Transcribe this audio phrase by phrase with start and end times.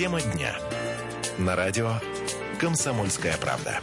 [0.00, 0.56] Тема дня.
[1.36, 1.96] На радио
[2.58, 3.80] «Комсомольская правда».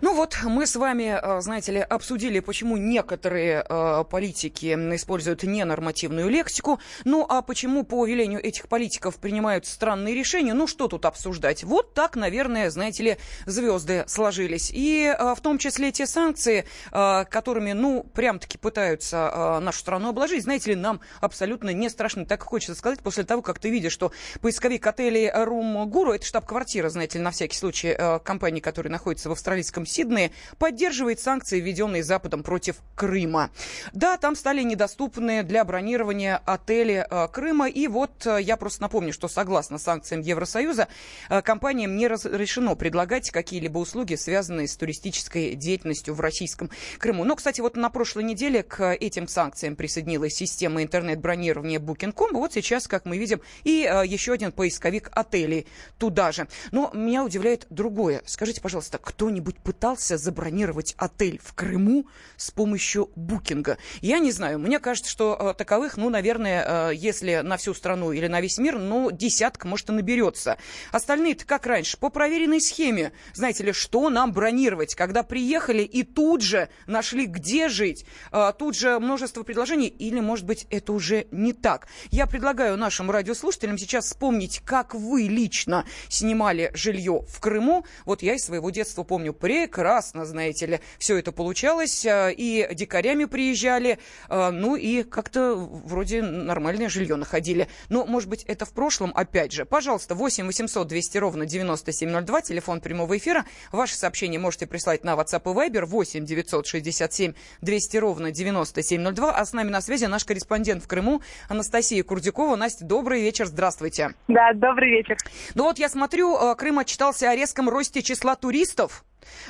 [0.00, 6.28] Ну вот, мы с вами, э, знаете ли, обсудили, почему некоторые э, политики используют ненормативную
[6.28, 6.80] лексику.
[7.04, 10.54] Ну а почему по велению этих политиков принимают странные решения?
[10.54, 11.64] Ну что тут обсуждать?
[11.64, 13.16] Вот так, наверное, знаете ли,
[13.46, 14.70] звезды сложились.
[14.72, 20.70] И э, в том числе те санкции, которыми, ну, прям-таки пытаются нашу страну обложить, знаете
[20.70, 22.26] ли, нам абсолютно не страшно.
[22.26, 26.88] Так хочется сказать, после того, как ты видишь, что поисковик отелей Рум Гуру, это штаб-квартира,
[26.88, 30.27] знаете ли, на всякий случай, компании, которая находится в австралийском Сиднее,
[30.58, 33.50] поддерживает санкции, введенные Западом против Крыма.
[33.92, 37.68] Да, там стали недоступны для бронирования отели э, Крыма.
[37.68, 40.88] И вот э, я просто напомню, что согласно санкциям Евросоюза,
[41.30, 47.24] э, компаниям не разрешено предлагать какие-либо услуги, связанные с туристической деятельностью в российском Крыму.
[47.24, 52.32] Но, кстати, вот на прошлой неделе к этим санкциям присоединилась система интернет-бронирования Booking.com.
[52.32, 53.70] Вот сейчас, как мы видим, и
[54.06, 55.66] еще один поисковик отелей
[55.98, 56.48] туда же.
[56.72, 58.22] Но меня удивляет другое.
[58.26, 63.78] Скажите, пожалуйста, кто-нибудь пытался забронировать отель в Крыму с помощью букинга.
[64.00, 68.12] Я не знаю, мне кажется, что э, таковых, ну, наверное, э, если на всю страну
[68.12, 70.58] или на весь мир, ну, десятка, может, и наберется.
[70.92, 73.12] Остальные-то как раньше, по проверенной схеме.
[73.34, 78.76] Знаете ли, что нам бронировать, когда приехали и тут же нашли, где жить, э, тут
[78.76, 81.88] же множество предложений, или, может быть, это уже не так.
[82.10, 87.84] Я предлагаю нашим радиослушателям сейчас вспомнить, как вы лично снимали жилье в Крыму.
[88.04, 89.66] Вот я из своего детства помню, при
[90.08, 92.04] прекрасно, знаете ли, все это получалось.
[92.04, 97.68] Э, и дикарями приезжали, э, ну и как-то вроде нормальное жилье находили.
[97.88, 99.64] Но, может быть, это в прошлом, опять же.
[99.64, 103.44] Пожалуйста, 8 800 200 ровно 9702, телефон прямого эфира.
[103.72, 109.30] Ваши сообщения можете прислать на WhatsApp и Viber 8 967 200 ровно 9702.
[109.30, 112.56] А с нами на связи наш корреспондент в Крыму Анастасия Курдюкова.
[112.56, 114.14] Настя, добрый вечер, здравствуйте.
[114.28, 115.16] Да, добрый вечер.
[115.54, 119.04] Ну вот я смотрю, э, Крым отчитался о резком росте числа туристов.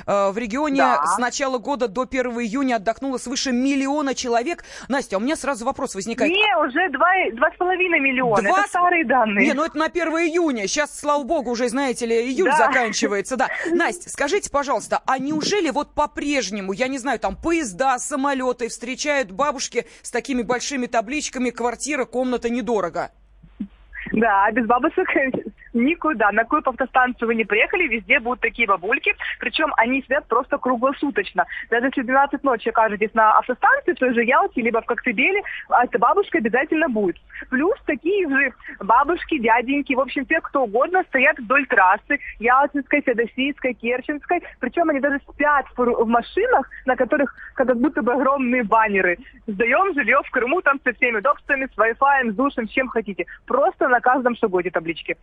[0.06, 1.04] Э, в регионе да.
[1.06, 4.64] с начала года до 1 июня отдохнуло свыше миллиона человек.
[4.88, 6.30] Настя, у меня сразу вопрос возникает.
[6.30, 8.42] Не, уже два два с половиной миллиона.
[8.42, 8.50] 2...
[8.50, 9.46] Это старые данные.
[9.46, 10.66] Не, ну это на 1 июня.
[10.66, 12.56] Сейчас, слава богу, уже, знаете ли, июль да.
[12.56, 13.36] заканчивается.
[13.36, 13.48] Да.
[13.72, 19.86] Настя, скажите, пожалуйста, а неужели вот по-прежнему, я не знаю, там поезда, самолеты встречают бабушки
[20.02, 23.10] с такими большими табличками «Квартира, комната недорого»?
[24.12, 25.06] Да, а без бабушек
[25.78, 26.30] никуда.
[26.32, 29.14] На какую автостанцию вы не приехали, везде будут такие бабульки.
[29.40, 31.46] Причем они сидят просто круглосуточно.
[31.70, 35.42] Даже если в 12 ночи окажетесь на автостанции, в той же Ялте, либо в Коктебеле,
[35.68, 37.16] а эта бабушка обязательно будет.
[37.50, 43.74] Плюс такие же бабушки, дяденьки, в общем, те, кто угодно, стоят вдоль трассы Ялтинской, Федосийской,
[43.74, 44.42] Керченской.
[44.60, 49.18] Причем они даже спят в машинах, на которых как будто бы огромные баннеры.
[49.46, 53.26] Сдаем жилье в Крыму там со всеми удобствами, с Wi-Fi, с душем, чем хотите.
[53.46, 55.16] Просто на каждом шагу эти таблички.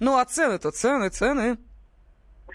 [0.00, 1.58] Ну, а цены-то, цены, цены.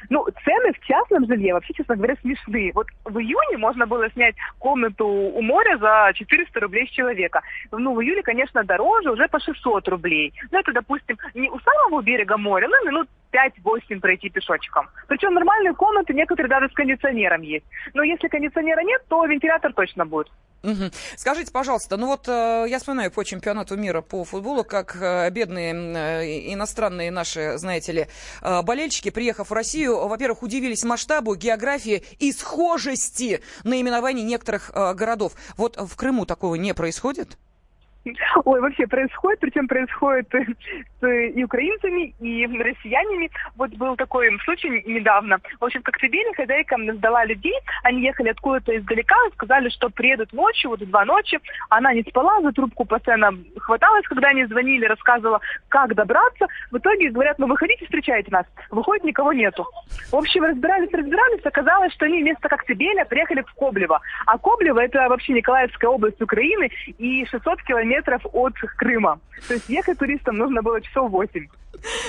[0.10, 2.72] Ну, цены в частном жилье вообще, честно говоря, смешные.
[2.74, 7.42] Вот в июне можно было снять комнату у моря за 400 рублей с человека.
[7.72, 10.34] Ну, в июле, конечно, дороже, уже по 600 рублей.
[10.52, 14.88] Ну, это, допустим, не у самого берега моря, ну, минут 5-8 пройти пешочком.
[15.08, 17.66] Причем нормальные комнаты, некоторые даже с кондиционером есть.
[17.94, 20.32] Но если кондиционера нет, то вентилятор точно будет.
[20.64, 20.92] Угу.
[21.16, 25.74] Скажите, пожалуйста, ну вот э, я вспоминаю по чемпионату мира по футболу, как э, бедные
[25.74, 28.08] э, иностранные наши, знаете ли,
[28.42, 35.34] э, болельщики, приехав в Россию, во-первых, удивились масштабу, географии и схожести наименований некоторых э, городов.
[35.58, 37.38] Вот в Крыму такого не происходит?
[38.46, 43.30] Ой, вообще происходит, причем происходит с и украинцами, и россиянами.
[43.56, 45.40] Вот был такой случай недавно.
[45.60, 50.70] В общем, в Коктебеле хозяйка сдала людей, они ехали откуда-то издалека, сказали, что приедут ночью,
[50.70, 51.40] вот два ночи.
[51.70, 56.48] Она не спала, за трубку постоянно хваталась, когда они звонили, рассказывала, как добраться.
[56.72, 58.46] В итоге говорят, ну выходите, встречайте нас.
[58.72, 59.66] Выходит, никого нету.
[60.12, 64.02] В общем, разбирались, разбирались, оказалось, что они вместо Коктебеля приехали в Коблево.
[64.26, 69.20] А Коблево это вообще Николаевская область Украины и 600 километров километров от Крыма.
[69.48, 71.48] То есть ехать туристам нужно было часов 8.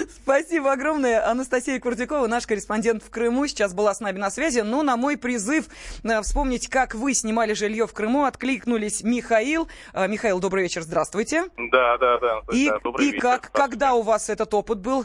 [0.08, 1.28] Спасибо огромное.
[1.28, 4.60] Анастасия Курдюкова, наш корреспондент в Крыму, сейчас была с нами на связи.
[4.60, 5.66] Но на мой призыв
[6.04, 9.68] э, вспомнить, как вы снимали жилье в Крыму, откликнулись Михаил.
[9.92, 11.44] Э, Михаил, добрый вечер, здравствуйте.
[11.70, 12.40] Да, да, да.
[12.50, 15.04] И, да, и вечер, как, когда у вас этот опыт был?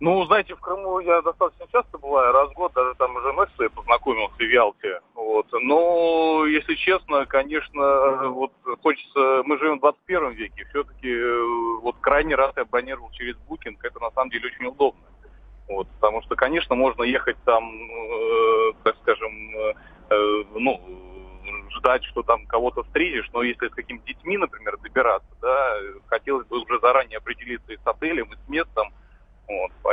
[0.00, 3.46] Ну, знаете, в Крыму я достаточно часто бываю, раз в год, даже там с женой
[3.54, 5.00] своей познакомился в Ялте.
[5.14, 5.46] Вот.
[5.52, 8.52] Но, если честно, конечно, вот
[8.82, 9.42] хочется...
[9.44, 11.44] Мы живем в 21 веке, все-таки э,
[11.82, 15.02] вот крайний раз я бронировал через букинг, это на самом деле очень удобно.
[15.68, 19.74] Вот, потому что, конечно, можно ехать там, э, так скажем, э,
[20.10, 20.80] э, ну,
[21.76, 25.76] ждать, что там кого-то встретишь, но если с какими-то детьми, например, добираться, да,
[26.06, 28.94] хотелось бы уже заранее определиться и с отелем, и с местом,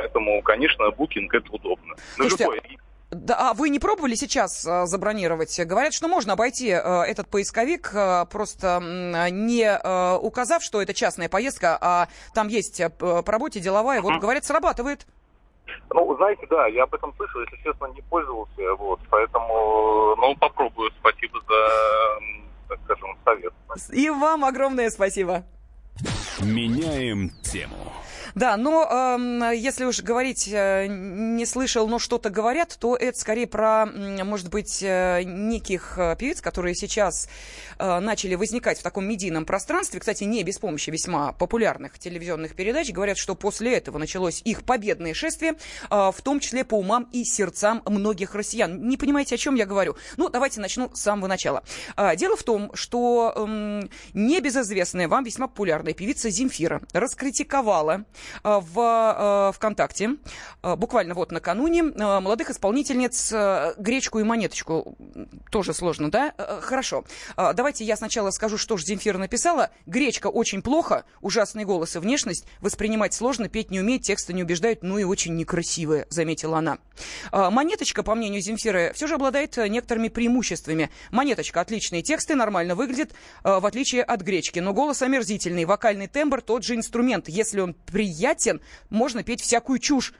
[0.08, 1.96] поэтому, конечно, букинг это удобно.
[2.16, 2.62] Слушайте, любой...
[3.10, 5.58] Да, а вы не пробовали сейчас а, забронировать?
[5.62, 8.82] Говорят, что можно обойти а, этот поисковик, а, просто
[9.32, 14.02] не а, указав, что это частная поездка, а там есть а, по работе деловая.
[14.02, 15.08] Вот, говорят, срабатывает.
[15.90, 20.92] Ну, знаете, да, я об этом слышал, если честно, не пользовался, вот, поэтому, ну, попробую.
[21.00, 22.20] Спасибо за,
[22.70, 23.54] так скажем, совет.
[23.92, 25.44] И вам огромное спасибо.
[26.42, 27.87] Меняем тему.
[28.38, 33.48] Да, но э, если уж говорить э, не слышал, но что-то говорят, то это скорее
[33.48, 37.30] про, может быть, э, неких э, певиц, которые сейчас
[37.80, 40.00] э, начали возникать в таком медийном пространстве.
[40.00, 42.92] Кстати, не без помощи весьма популярных телевизионных передач.
[42.92, 45.56] Говорят, что после этого началось их победное шествие,
[45.90, 48.88] э, в том числе по умам и сердцам многих россиян.
[48.88, 49.98] Не понимаете, о чем я говорю?
[50.16, 51.64] Ну, давайте начну с самого начала.
[51.96, 53.82] Э, дело в том, что э,
[54.14, 58.06] небезызвестная вам весьма популярная певица Земфира раскритиковала
[58.44, 60.16] в э, ВКонтакте,
[60.64, 63.32] э, буквально вот накануне, молодых исполнительниц
[63.78, 64.96] гречку и монеточку.
[65.52, 66.34] Тоже сложно, да?
[66.62, 67.06] Хорошо.
[67.36, 69.70] Давайте я сначала скажу, что же Земфира написала.
[69.86, 74.84] Гречка очень плохо, ужасный голос и внешность, воспринимать сложно, петь не умеет, тексты не убеждают,
[74.84, 76.78] ну и очень некрасивая, заметила она.
[77.32, 80.90] Монеточка, по мнению Земфиры, все же обладает некоторыми преимуществами.
[81.12, 83.14] Монеточка отличные тексты, нормально выглядит,
[83.44, 87.30] в отличие от гречки, но голос омерзительный, вокальный тембр тот же инструмент.
[87.30, 90.14] Если он приятный, приятен, можно петь всякую чушь.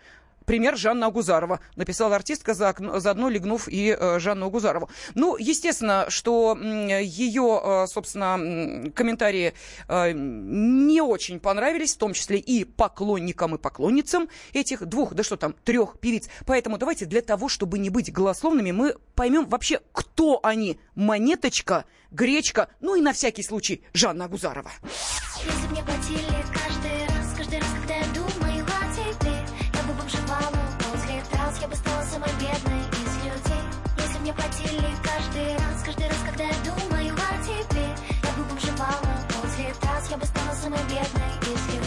[0.46, 1.60] Пример Жанна Агузарова.
[1.76, 4.90] Написала артистка, заодно легнув и э, Жанну Агузарову.
[5.14, 9.54] Ну, естественно, что ее, э, собственно, комментарии
[9.90, 15.36] э, не очень понравились, в том числе и поклонникам и поклонницам этих двух, да что
[15.36, 16.30] там, трех певиц.
[16.46, 20.80] Поэтому давайте для того, чтобы не быть голословными, мы поймем вообще, кто они.
[20.96, 24.72] Монеточка, Гречка, ну и на всякий случай Жанна Агузарова.
[25.44, 26.24] Если мне платили
[26.54, 27.17] каждый раз,
[27.48, 30.64] каждый раз, когда я думаю о тебе, я бы бомжевала,
[30.94, 33.64] взлетал, я бы стала самой бедной из людей.
[33.98, 37.88] Если мне платили каждый раз, каждый раз, когда я думаю о тебе,
[38.24, 41.87] я бы бомжевала, взлетал, я бы стала самой бедной из людей.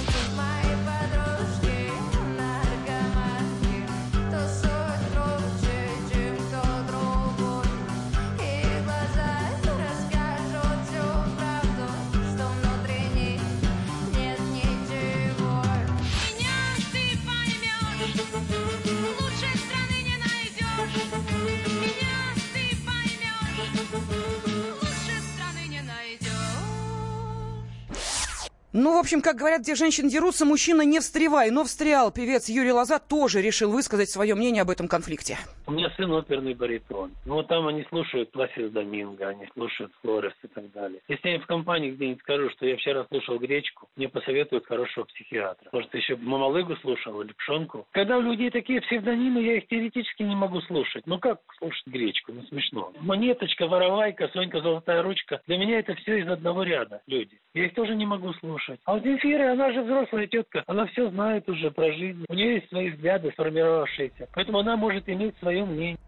[28.72, 31.50] Ну, в общем, как говорят, где женщины дерутся, мужчина не встревай.
[31.50, 35.38] Но встрял певец Юрий Лоза тоже решил высказать свое мнение об этом конфликте.
[35.66, 37.10] У меня сын оперный баритон.
[37.26, 41.00] Ну, вот там они слушают Пласис Доминго, они слушают Флорес и так далее.
[41.08, 45.68] Если я в компании где-нибудь скажу, что я вчера слушал гречку, мне посоветуют хорошего психиатра.
[45.72, 47.88] Может, еще Мамалыгу слушал или Пшонку.
[47.90, 51.06] Когда у людей такие псевдонимы, я их теоретически не могу слушать.
[51.06, 52.32] Ну, как слушать гречку?
[52.32, 52.92] Ну, смешно.
[53.00, 55.40] Монеточка, воровайка, Сонька, золотая ручка.
[55.48, 57.40] Для меня это все из одного ряда люди.
[57.52, 58.80] Я их тоже не могу слушать слушать.
[58.84, 62.24] А у Земфиры, она же взрослая тетка, она все знает уже про жизнь.
[62.28, 64.28] У нее есть свои взгляды сформировавшиеся.
[64.34, 65.98] Поэтому она может иметь свое мнение.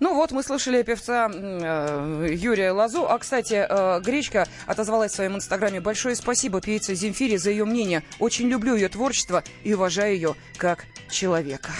[0.00, 3.06] Ну вот, мы слышали певца э, Юрия Лазу.
[3.06, 5.80] А, кстати, э, Гречка отозвалась в своем инстаграме.
[5.80, 8.02] Большое спасибо певице Земфире за ее мнение.
[8.18, 11.70] Очень люблю ее творчество и уважаю ее как человека.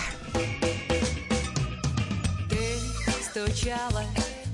[2.51, 4.03] Ты стучала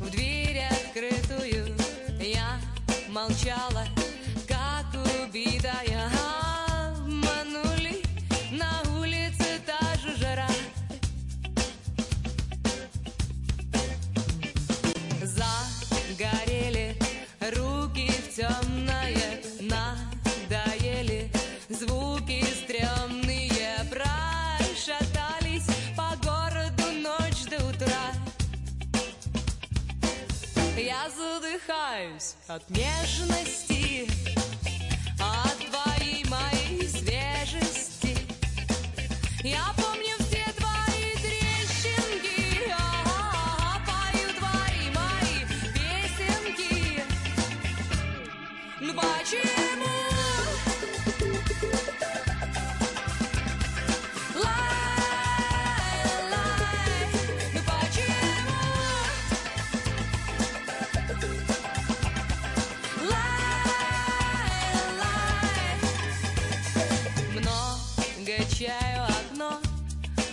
[0.00, 1.74] в дверь открытую,
[2.20, 2.60] я
[3.08, 3.84] молчала
[31.66, 34.08] задыхаюсь от нежности
[39.42, 39.73] Я помню все
[68.36, 69.60] качаю окно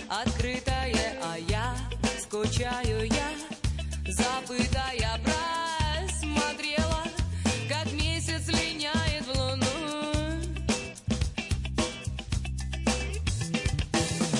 [0.08, 1.76] открытое, а я
[2.20, 3.28] скучаю я,
[4.06, 7.04] забытая просмотрела,
[7.68, 9.66] как месяц линяет в луну.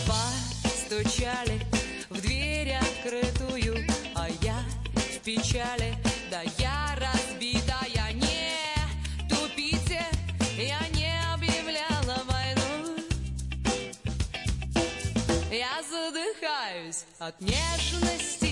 [0.07, 1.61] Постучали
[2.11, 4.59] в дверь открытую, а я
[4.95, 5.95] в печали,
[6.31, 6.62] да я
[17.27, 18.52] от нежности,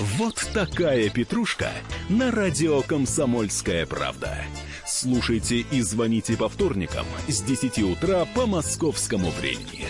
[0.00, 1.70] Вот такая петрушка
[2.08, 4.34] на радио «Комсомольская правда».
[4.86, 9.84] Слушайте и звоните по вторникам с 10 утра по московскому времени.